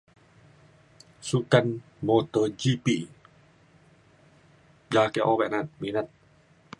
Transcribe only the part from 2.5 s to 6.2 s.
GP ja ake obak na'at minat